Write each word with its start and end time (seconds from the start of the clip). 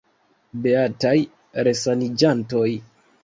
Beataj 0.63 1.13
resaniĝantoj. 1.69 2.67